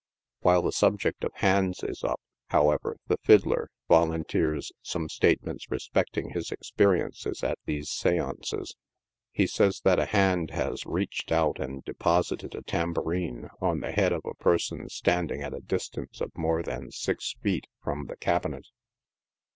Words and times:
While 0.39 0.63
the 0.63 0.71
subject 0.71 1.23
of 1.23 1.31
hands 1.35 1.83
is 1.83 2.03
up, 2.03 2.19
however, 2.47 2.97
the 3.05 3.17
fid 3.23 3.43
dler 3.43 3.67
volunteers 3.87 4.71
some 4.81 5.07
statements 5.09 5.69
respecting 5.69 6.31
his 6.31 6.49
experiences 6.51 7.43
at 7.43 7.59
these 7.67 7.87
i: 8.03 8.09
seances." 8.09 8.73
Hs 9.37 9.53
says 9.53 9.81
that 9.83 9.99
a 9.99 10.07
hand 10.07 10.49
has 10.49 10.87
reached 10.87 11.31
out 11.31 11.59
and 11.59 11.83
deposited 11.83 12.55
a 12.55 12.63
tambourine 12.63 13.49
on 13.61 13.81
the 13.81 13.91
head 13.91 14.11
of 14.11 14.23
a 14.25 14.33
person 14.33 14.89
standing 14.89 15.43
at 15.43 15.53
a 15.53 15.59
distance 15.61 16.19
of 16.19 16.35
more 16.35 16.63
than 16.63 16.89
six 16.89 17.35
feet 17.43 17.67
from 17.83 18.07
the 18.07 18.17
cabinet. 18.17 18.65